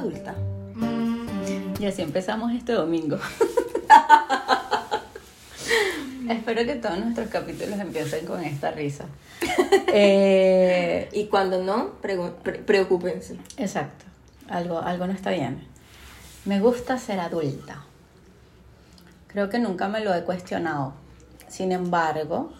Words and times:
adulta? 0.00 0.34
Y 1.78 1.86
así 1.86 2.02
empezamos 2.02 2.52
este 2.52 2.72
domingo. 2.72 3.18
Espero 6.28 6.64
que 6.64 6.74
todos 6.76 6.98
nuestros 6.98 7.28
capítulos 7.28 7.78
empiecen 7.78 8.26
con 8.26 8.42
esta 8.44 8.70
risa. 8.70 9.06
Eh, 9.92 11.08
Y 11.12 11.26
cuando 11.26 11.62
no, 11.64 11.94
pre- 12.00 12.16
preocúpense. 12.64 13.36
exacto, 13.56 14.04
algo, 14.48 14.78
algo 14.78 15.06
no 15.08 15.12
está 15.12 15.30
bien. 15.30 15.66
Me 16.44 16.60
gusta 16.60 16.96
ser 16.98 17.18
adulta. 17.18 17.82
Creo 19.26 19.48
que 19.50 19.58
nunca 19.58 19.88
me 19.88 19.98
lo 20.00 20.14
he 20.14 20.22
cuestionado. 20.22 20.92
Sin 21.48 21.72
embargo, 21.72 22.52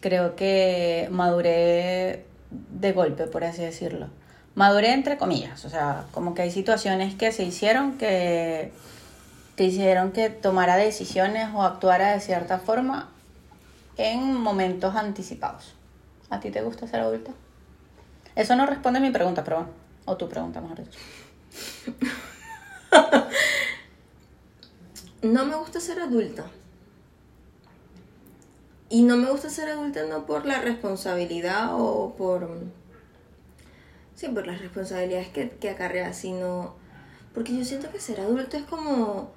creo 0.00 0.36
que 0.36 1.08
maduré 1.10 2.24
de 2.50 2.92
golpe, 2.92 3.26
por 3.26 3.44
así 3.44 3.60
decirlo. 3.62 4.08
Maduré 4.58 4.92
entre 4.92 5.18
comillas, 5.18 5.64
o 5.64 5.70
sea, 5.70 6.06
como 6.10 6.34
que 6.34 6.42
hay 6.42 6.50
situaciones 6.50 7.14
que 7.14 7.30
se 7.30 7.44
hicieron 7.44 7.96
que, 7.96 8.72
que 9.54 9.62
hicieron 9.62 10.10
que 10.10 10.30
tomara 10.30 10.74
decisiones 10.74 11.48
o 11.54 11.62
actuara 11.62 12.10
de 12.10 12.18
cierta 12.18 12.58
forma 12.58 13.08
en 13.96 14.34
momentos 14.34 14.96
anticipados. 14.96 15.76
¿A 16.28 16.40
ti 16.40 16.50
te 16.50 16.62
gusta 16.62 16.88
ser 16.88 16.98
adulta? 16.98 17.30
Eso 18.34 18.56
no 18.56 18.66
responde 18.66 18.98
a 18.98 19.02
mi 19.02 19.12
pregunta, 19.12 19.44
pero 19.44 19.58
bueno, 19.58 19.72
o 20.06 20.16
tu 20.16 20.28
pregunta, 20.28 20.60
mejor 20.60 20.84
dicho. 20.84 20.98
No 25.22 25.44
me 25.44 25.56
gusta 25.56 25.80
ser 25.80 26.00
adulta. 26.00 26.44
Y 28.88 29.02
no 29.02 29.16
me 29.16 29.30
gusta 29.30 29.50
ser 29.50 29.68
adulta 29.68 30.04
no 30.08 30.26
por 30.26 30.46
la 30.46 30.60
responsabilidad 30.60 31.70
o 31.72 32.14
por... 32.16 32.48
Sí, 34.18 34.26
por 34.26 34.48
las 34.48 34.60
responsabilidades 34.60 35.28
que, 35.28 35.48
que 35.48 35.70
acarrea, 35.70 36.12
sino... 36.12 36.74
Porque 37.32 37.56
yo 37.56 37.64
siento 37.64 37.92
que 37.92 38.00
ser 38.00 38.18
adulto 38.20 38.56
es 38.56 38.64
como... 38.64 39.30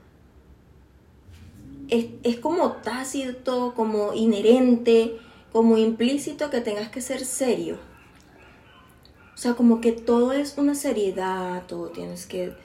Es, 1.87 2.07
es 2.23 2.39
como 2.39 2.71
tácito, 2.71 3.75
como 3.75 4.15
inherente, 4.15 5.19
como 5.51 5.77
implícito 5.77 6.49
que 6.49 6.61
tengas 6.61 6.89
que 6.89 6.99
ser 6.99 7.25
serio. 7.25 7.77
O 9.35 9.37
sea, 9.37 9.53
como 9.53 9.81
que 9.81 9.91
todo 9.91 10.33
es 10.33 10.57
una 10.57 10.73
seriedad, 10.73 11.67
todo 11.67 11.89
tienes 11.89 12.25
que 12.25 12.55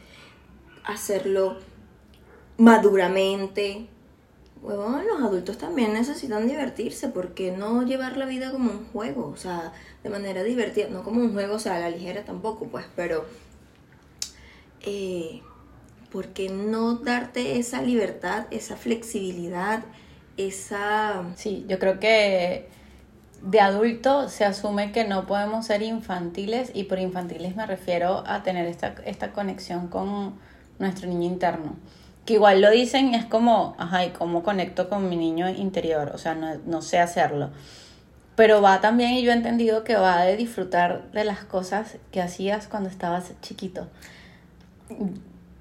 hacerlo 0.84 1.58
maduramente. 2.56 3.88
Bueno, 4.66 5.00
los 5.00 5.22
adultos 5.22 5.58
también 5.58 5.92
necesitan 5.92 6.48
divertirse, 6.48 7.08
porque 7.08 7.52
no 7.52 7.84
llevar 7.84 8.16
la 8.16 8.26
vida 8.26 8.50
como 8.50 8.72
un 8.72 8.86
juego? 8.86 9.28
O 9.28 9.36
sea, 9.36 9.72
de 10.02 10.10
manera 10.10 10.42
divertida, 10.42 10.88
no 10.88 11.04
como 11.04 11.20
un 11.20 11.32
juego, 11.32 11.54
o 11.54 11.58
sea, 11.60 11.76
a 11.76 11.78
la 11.78 11.90
ligera 11.90 12.24
tampoco, 12.24 12.66
pues, 12.66 12.84
pero... 12.96 13.24
Eh, 14.80 15.40
¿Por 16.10 16.28
qué 16.28 16.48
no 16.48 16.96
darte 16.96 17.58
esa 17.58 17.80
libertad, 17.80 18.46
esa 18.50 18.76
flexibilidad, 18.76 19.84
esa... 20.36 21.22
Sí, 21.36 21.64
yo 21.68 21.78
creo 21.78 22.00
que 22.00 22.68
de 23.42 23.60
adulto 23.60 24.28
se 24.28 24.44
asume 24.44 24.90
que 24.90 25.04
no 25.04 25.26
podemos 25.26 25.66
ser 25.66 25.82
infantiles 25.82 26.72
y 26.74 26.84
por 26.84 26.98
infantiles 26.98 27.54
me 27.54 27.66
refiero 27.66 28.24
a 28.26 28.42
tener 28.42 28.66
esta, 28.66 28.96
esta 29.04 29.32
conexión 29.32 29.86
con 29.86 30.40
nuestro 30.80 31.08
niño 31.08 31.28
interno. 31.28 31.76
Que 32.26 32.34
igual 32.34 32.60
lo 32.60 32.70
dicen, 32.70 33.14
es 33.14 33.24
como, 33.24 33.74
ajá, 33.78 34.04
¿y 34.04 34.10
cómo 34.10 34.42
conecto 34.42 34.88
con 34.88 35.08
mi 35.08 35.16
niño 35.16 35.48
interior? 35.48 36.10
O 36.14 36.18
sea, 36.18 36.34
no, 36.34 36.56
no 36.66 36.82
sé 36.82 36.98
hacerlo. 36.98 37.50
Pero 38.34 38.60
va 38.60 38.80
también, 38.82 39.12
y 39.12 39.22
yo 39.22 39.30
he 39.30 39.34
entendido 39.34 39.82
que 39.84 39.94
va 39.96 40.22
de 40.24 40.36
disfrutar 40.36 41.10
de 41.12 41.24
las 41.24 41.44
cosas 41.44 41.96
que 42.12 42.20
hacías 42.20 42.66
cuando 42.68 42.90
estabas 42.90 43.32
chiquito. 43.40 43.86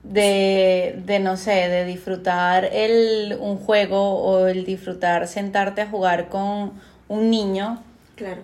De, 0.03 1.01
de 1.03 1.19
no 1.19 1.35
sé, 1.35 1.51
de 1.69 1.83
disfrutar 1.85 2.65
el, 2.65 3.37
un 3.39 3.57
juego 3.57 4.19
o 4.19 4.45
el 4.47 4.63
disfrutar 4.65 5.27
sentarte 5.27 5.81
a 5.81 5.87
jugar 5.87 6.29
con 6.29 6.73
un 7.07 7.29
niño, 7.31 7.81
Claro. 8.15 8.41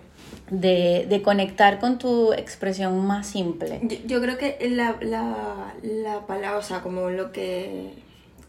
de, 0.49 1.05
de 1.07 1.21
conectar 1.21 1.79
con 1.79 1.97
tu 1.99 2.33
expresión 2.33 3.05
más 3.05 3.27
simple. 3.27 3.79
Yo, 3.83 3.97
yo 4.05 4.21
creo 4.21 4.37
que 4.39 4.57
la, 4.71 4.95
la, 5.01 5.73
la 5.83 6.25
palabra, 6.25 6.57
o 6.57 6.61
sea, 6.63 6.81
como 6.81 7.09
lo 7.11 7.31
que, 7.31 7.93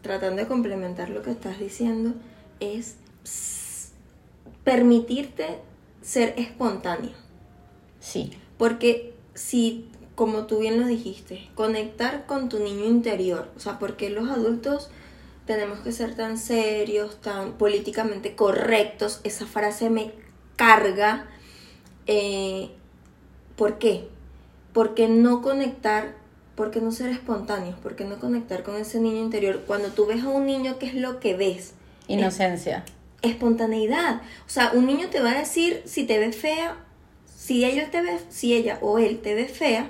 tratando 0.03 0.43
de 0.43 0.47
complementar 0.47 1.09
lo 1.09 1.23
que 1.23 1.31
estás 1.31 1.57
diciendo, 1.59 2.13
es 2.59 2.97
permitirte 4.63 5.59
ser 6.03 6.35
espontáneo. 6.37 7.11
Sí, 7.99 8.33
Porque 8.57 9.13
si, 9.33 9.87
como 10.15 10.45
tú 10.45 10.59
bien 10.59 10.79
lo 10.79 10.85
dijiste, 10.85 11.49
conectar 11.55 12.25
con 12.25 12.49
tu 12.49 12.59
niño 12.59 12.85
interior, 12.85 13.49
o 13.55 13.59
sea, 13.59 13.79
porque 13.79 14.09
los 14.09 14.29
adultos 14.29 14.89
tenemos 15.45 15.79
que 15.79 15.91
ser 15.91 16.15
tan 16.15 16.37
serios, 16.37 17.19
tan 17.21 17.53
políticamente 17.53 18.35
correctos, 18.35 19.21
esa 19.23 19.45
frase 19.45 19.89
me 19.89 20.11
carga. 20.55 21.27
Eh, 22.07 22.71
¿Por 23.55 23.77
qué? 23.77 24.07
Porque 24.73 25.07
no 25.07 25.41
conectar, 25.41 26.15
porque 26.55 26.81
no 26.81 26.91
ser 26.91 27.09
espontáneos, 27.09 27.75
porque 27.81 28.05
no 28.05 28.19
conectar 28.19 28.63
con 28.63 28.75
ese 28.75 28.99
niño 28.99 29.19
interior. 29.19 29.63
Cuando 29.65 29.89
tú 29.89 30.05
ves 30.05 30.23
a 30.23 30.29
un 30.29 30.45
niño, 30.45 30.77
¿qué 30.79 30.87
es 30.87 30.95
lo 30.95 31.19
que 31.19 31.35
ves? 31.35 31.73
inocencia. 32.07 32.83
espontaneidad. 33.21 34.21
O 34.45 34.49
sea, 34.49 34.71
un 34.73 34.85
niño 34.85 35.09
te 35.09 35.21
va 35.21 35.31
a 35.31 35.39
decir 35.39 35.81
si 35.85 36.05
te 36.05 36.19
ve 36.19 36.31
fea, 36.31 36.77
si 37.35 37.65
ella 37.65 37.89
te 37.91 38.01
ve, 38.01 38.19
si 38.29 38.53
ella 38.53 38.77
o 38.81 38.99
él 38.99 39.19
te 39.21 39.33
ve 39.35 39.45
fea, 39.45 39.87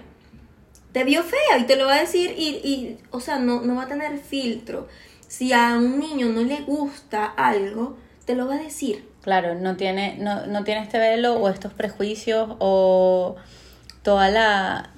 te 0.91 1.03
vio 1.03 1.24
fea 1.24 1.57
y 1.59 1.63
te 1.63 1.75
lo 1.75 1.85
va 1.85 1.96
a 1.96 2.01
decir 2.01 2.35
y, 2.38 2.50
y 2.63 2.97
o 3.12 3.19
sea, 3.19 3.40
no, 3.40 3.62
no 3.62 3.75
va 3.75 3.84
a 3.84 3.88
tener 3.88 4.18
filtro. 4.19 4.88
Si 5.28 5.51
a 5.51 5.75
un 5.78 6.00
niño 6.00 6.28
no 6.28 6.41
le 6.41 6.62
gusta 6.62 7.25
algo, 7.25 7.97
te 8.25 8.35
lo 8.35 8.47
va 8.47 8.56
a 8.56 8.59
decir. 8.59 9.09
Claro, 9.22 9.56
no 9.56 9.75
tiene, 9.78 10.18
no, 10.19 10.45
no 10.45 10.63
tiene 10.63 10.84
este 10.84 11.00
velo 11.00 11.35
o 11.35 11.50
estos 11.50 11.74
prejuicios 11.74 12.56
o 12.59 13.35
toda 14.03 14.30
la 14.30 14.91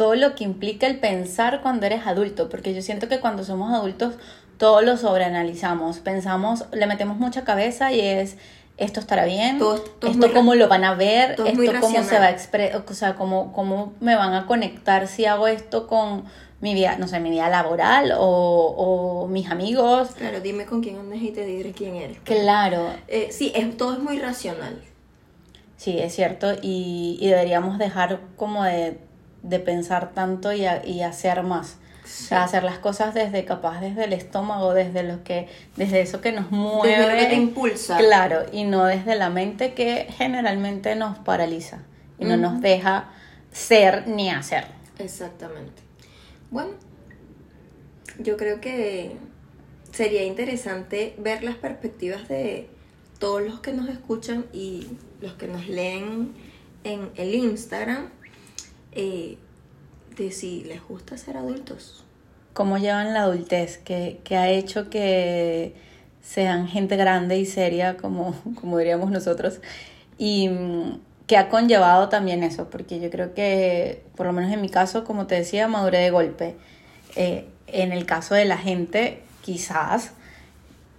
todo 0.00 0.14
lo 0.14 0.34
que 0.34 0.44
implica 0.44 0.86
el 0.86 0.98
pensar 0.98 1.60
cuando 1.60 1.84
eres 1.84 2.06
adulto, 2.06 2.48
porque 2.48 2.72
yo 2.72 2.80
siento 2.80 3.06
que 3.06 3.20
cuando 3.20 3.44
somos 3.44 3.70
adultos 3.74 4.14
todo 4.56 4.80
lo 4.80 4.96
sobreanalizamos, 4.96 5.98
pensamos, 5.98 6.64
le 6.72 6.86
metemos 6.86 7.18
mucha 7.18 7.44
cabeza 7.44 7.92
y 7.92 8.00
es 8.00 8.38
esto 8.78 8.98
estará 8.98 9.26
bien, 9.26 9.58
Todo- 9.58 9.78
todo 9.78 10.10
es 10.10 10.16
esto 10.16 10.32
cómo 10.32 10.54
lo 10.54 10.68
van 10.68 10.84
a 10.84 10.94
ver, 10.94 11.32
esto 11.32 11.72
cómo 11.82 12.02
se 12.02 12.18
va 12.18 12.26
a 12.26 12.30
expresar, 12.30 12.82
o 12.88 12.94
sea, 12.94 13.14
cómo, 13.14 13.52
cómo 13.52 13.92
me 14.00 14.16
van 14.16 14.32
a 14.32 14.46
conectar 14.46 15.06
si 15.06 15.26
hago 15.26 15.46
esto 15.48 15.86
con 15.86 16.24
mi 16.62 16.72
vida, 16.72 16.96
no 16.96 17.06
sé, 17.06 17.20
mi 17.20 17.28
vida 17.28 17.50
laboral 17.50 18.12
o, 18.16 18.74
o 18.78 19.28
mis 19.28 19.50
amigos. 19.50 20.12
Claro, 20.16 20.40
dime 20.40 20.64
con 20.64 20.82
quién 20.82 20.96
andas 20.98 21.20
y 21.20 21.28
te 21.30 21.44
diré 21.44 21.72
quién 21.72 21.96
eres. 21.96 22.16
Claro, 22.24 22.86
Eh, 23.08 23.28
sí, 23.32 23.52
es, 23.54 23.76
todo 23.76 23.92
es 23.92 23.98
muy 23.98 24.18
racional. 24.18 24.80
Sí, 25.76 25.98
es 25.98 26.14
cierto, 26.14 26.52
y, 26.62 27.18
y 27.20 27.28
deberíamos 27.28 27.76
dejar 27.78 28.20
como 28.36 28.64
de, 28.64 28.98
de 29.42 29.58
pensar 29.60 30.12
tanto 30.12 30.52
y, 30.52 30.64
a- 30.66 30.84
y 30.86 31.02
hacer 31.02 31.42
más. 31.42 31.76
O 32.04 32.08
sea, 32.12 32.42
hacer 32.44 32.64
las 32.64 32.78
cosas 32.78 33.14
desde 33.14 33.44
capaz, 33.44 33.80
desde 33.80 34.04
el 34.04 34.12
estómago, 34.12 34.74
desde 34.74 35.02
lo 35.04 35.22
que, 35.22 35.48
desde 35.76 36.00
eso 36.00 36.20
que 36.20 36.32
nos 36.32 36.50
mueve. 36.50 36.96
Desde 36.96 37.12
lo 37.12 37.18
que 37.18 37.26
te 37.26 37.34
impulsa. 37.36 37.98
Claro, 37.98 38.40
y 38.52 38.64
no 38.64 38.84
desde 38.84 39.14
la 39.14 39.30
mente 39.30 39.74
que 39.74 40.06
generalmente 40.16 40.96
nos 40.96 41.18
paraliza 41.18 41.78
y 42.18 42.24
no 42.24 42.36
nos 42.36 42.60
deja 42.60 43.10
ser 43.52 44.08
ni 44.08 44.28
hacer. 44.30 44.64
Exactamente. 44.98 45.82
Bueno, 46.50 46.72
yo 48.18 48.36
creo 48.36 48.60
que 48.60 49.16
sería 49.92 50.24
interesante 50.24 51.14
ver 51.18 51.42
las 51.44 51.54
perspectivas 51.56 52.28
de 52.28 52.68
todos 53.18 53.42
los 53.42 53.60
que 53.60 53.72
nos 53.72 53.88
escuchan 53.88 54.46
y 54.52 54.88
los 55.20 55.34
que 55.34 55.46
nos 55.46 55.68
leen 55.68 56.32
en 56.84 57.10
el 57.16 57.34
Instagram 57.34 58.08
eh, 58.92 59.38
de 60.16 60.30
si 60.32 60.64
les 60.64 60.86
gusta 60.86 61.16
ser 61.16 61.36
adultos. 61.36 62.04
cómo 62.52 62.78
llevan 62.78 63.14
la 63.14 63.22
adultez, 63.22 63.78
que, 63.78 64.20
que 64.24 64.36
ha 64.36 64.48
hecho 64.48 64.90
que 64.90 65.74
sean 66.22 66.68
gente 66.68 66.96
grande 66.96 67.38
y 67.38 67.46
seria, 67.46 67.96
como, 67.96 68.34
como 68.60 68.78
diríamos 68.78 69.10
nosotros, 69.10 69.60
y 70.18 70.48
mm, 70.48 71.00
que 71.26 71.36
ha 71.36 71.48
conllevado 71.48 72.08
también 72.08 72.42
eso, 72.42 72.68
porque 72.70 73.00
yo 73.00 73.08
creo 73.10 73.34
que, 73.34 74.02
por 74.16 74.26
lo 74.26 74.32
menos 74.32 74.52
en 74.52 74.60
mi 74.60 74.68
caso, 74.68 75.04
como 75.04 75.26
te 75.26 75.36
decía, 75.36 75.68
maduré 75.68 75.98
de 75.98 76.10
golpe. 76.10 76.56
Eh, 77.16 77.46
en 77.68 77.92
el 77.92 78.04
caso 78.04 78.34
de 78.34 78.44
la 78.44 78.58
gente, 78.58 79.22
quizás 79.42 80.12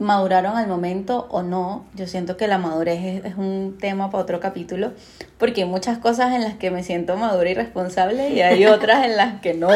maduraron 0.01 0.57
al 0.57 0.67
momento 0.67 1.27
o 1.29 1.43
no. 1.43 1.85
Yo 1.95 2.07
siento 2.07 2.35
que 2.35 2.47
la 2.47 2.57
madurez 2.57 3.03
es, 3.03 3.25
es 3.25 3.37
un 3.37 3.77
tema 3.79 4.09
para 4.09 4.23
otro 4.23 4.39
capítulo, 4.39 4.91
porque 5.37 5.63
hay 5.63 5.69
muchas 5.69 5.97
cosas 5.99 6.33
en 6.33 6.41
las 6.41 6.55
que 6.55 6.71
me 6.71 6.83
siento 6.83 7.15
madura 7.17 7.49
y 7.49 7.53
responsable 7.53 8.31
y 8.31 8.41
hay 8.41 8.65
otras 8.65 9.05
en 9.05 9.15
las 9.15 9.41
que 9.41 9.53
no. 9.53 9.69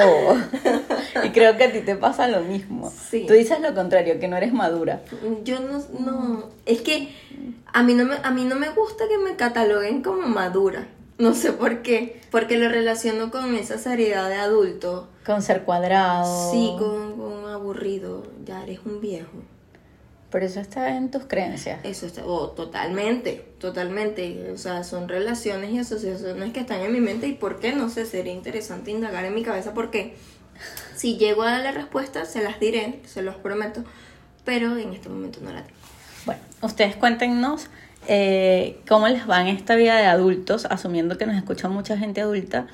y 1.24 1.30
creo 1.30 1.58
que 1.58 1.66
a 1.66 1.72
ti 1.72 1.82
te 1.82 1.96
pasa 1.96 2.28
lo 2.28 2.42
mismo. 2.42 2.92
Sí. 2.92 3.26
Tú 3.28 3.34
dices 3.34 3.60
lo 3.62 3.74
contrario, 3.74 4.20
que 4.20 4.28
no 4.28 4.36
eres 4.38 4.52
madura. 4.52 5.02
Yo 5.44 5.60
no, 5.60 5.82
no, 6.00 6.50
es 6.66 6.82
que 6.82 7.10
a 7.72 7.84
mí 7.84 7.94
no 7.94 8.06
me, 8.06 8.16
a 8.22 8.32
mí 8.32 8.46
no 8.46 8.56
me 8.56 8.70
gusta 8.70 9.06
que 9.08 9.18
me 9.18 9.36
cataloguen 9.36 10.02
como 10.02 10.28
madura. 10.28 10.88
No 11.18 11.34
sé 11.34 11.54
por 11.54 11.82
qué. 11.82 12.20
Porque 12.30 12.58
lo 12.58 12.68
relaciono 12.68 13.32
con 13.32 13.56
esa 13.56 13.78
seriedad 13.78 14.28
de 14.28 14.36
adulto. 14.36 15.08
Con 15.26 15.42
ser 15.42 15.64
cuadrado. 15.64 16.52
Sí, 16.52 16.76
con, 16.78 17.14
con 17.18 17.50
aburrido. 17.50 18.24
Ya 18.44 18.64
eres 18.64 18.80
un 18.86 19.00
viejo. 19.00 19.32
Pero 20.32 20.46
eso 20.46 20.60
está 20.60 20.98
en 20.98 21.12
tus 21.12 21.26
creencias. 21.26 21.80
Eso 21.84 22.08
está, 22.08 22.26
oh, 22.26 22.50
totalmente, 22.50 23.46
totalmente. 23.60 24.52
O 24.52 24.58
sea, 24.58 24.84
son 24.84 25.08
relaciones 25.08 25.72
y 25.72 25.80
asociaciones 25.80 26.52
que 26.52 26.60
están 26.60 26.82
en 26.82 26.92
mi 26.92 27.00
mente 27.00 27.28
y 27.28 27.34
por 27.34 27.60
qué, 27.60 27.74
no 27.74 27.90
sé, 27.90 28.06
sería 28.06 28.34
interesante 28.34 28.92
indagar 28.92 29.24
en 29.26 29.34
mi 29.36 29.44
cabeza 29.44 29.74
porque 29.74 30.16
si 30.96 31.18
llego 31.18 31.44
a 31.44 31.60
la 31.60 31.72
respuesta, 31.72 32.26
se 32.26 32.44
las 32.44 32.60
diré, 32.60 33.02
se 33.06 33.22
los 33.22 33.36
prometo, 33.36 33.84
pero 34.44 34.78
en 34.78 34.94
este 34.94 35.10
momento 35.10 35.40
no 35.42 35.52
la 35.52 35.64
tengo. 35.64 35.78
Bueno, 36.26 36.42
ustedes 36.62 36.96
cuéntenos 36.96 37.68
eh, 38.08 38.80
cómo 38.88 39.08
les 39.08 39.30
va 39.30 39.42
en 39.42 39.48
esta 39.48 39.76
vida 39.76 39.98
de 39.98 40.06
adultos, 40.06 40.66
asumiendo 40.66 41.18
que 41.18 41.26
nos 41.26 41.36
escucha 41.36 41.68
mucha 41.68 41.98
gente 41.98 42.22
adulta, 42.22 42.68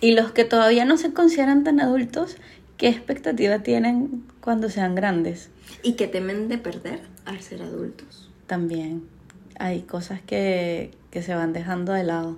y 0.00 0.12
los 0.12 0.32
que 0.32 0.44
todavía 0.44 0.84
no 0.84 0.96
se 0.96 1.12
consideran 1.12 1.64
tan 1.64 1.80
adultos, 1.80 2.36
¿qué 2.76 2.88
expectativa 2.88 3.60
tienen 3.60 4.24
cuando 4.40 4.68
sean 4.68 4.94
grandes? 4.94 5.50
Y 5.82 5.94
que 5.94 6.06
temen 6.08 6.48
de 6.48 6.58
perder 6.58 7.00
al 7.24 7.40
ser 7.40 7.62
adultos. 7.62 8.30
También 8.46 9.04
hay 9.58 9.82
cosas 9.82 10.20
que, 10.22 10.90
que 11.10 11.22
se 11.22 11.34
van 11.34 11.52
dejando 11.52 11.92
de 11.92 12.04
lado. 12.04 12.36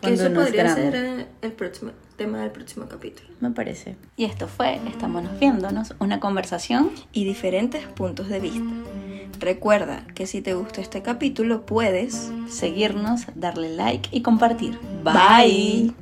Cuando 0.00 0.22
eso 0.22 0.30
uno 0.30 0.40
es 0.40 0.46
podría 0.46 0.62
grande. 0.62 0.82
ser 0.90 1.20
eh, 1.20 1.26
el 1.42 1.52
próximo 1.52 1.92
tema 2.16 2.40
del 2.40 2.50
próximo 2.50 2.86
capítulo. 2.86 3.28
Me 3.40 3.50
parece. 3.50 3.96
Y 4.16 4.24
esto 4.24 4.46
fue 4.48 4.80
Estamos 4.88 5.24
viéndonos, 5.38 5.94
una 6.00 6.20
conversación 6.20 6.90
Y 7.12 7.24
diferentes 7.24 7.86
puntos 7.86 8.28
de 8.28 8.40
vista. 8.40 8.70
Recuerda 9.38 10.06
que 10.14 10.26
si 10.26 10.42
te 10.42 10.54
gustó 10.54 10.80
este 10.80 11.02
capítulo 11.02 11.64
puedes 11.64 12.30
seguirnos, 12.48 13.22
darle 13.34 13.74
like 13.74 14.08
y 14.12 14.22
compartir. 14.22 14.78
Bye. 15.02 15.94